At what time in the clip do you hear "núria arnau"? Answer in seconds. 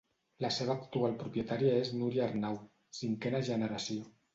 2.01-2.61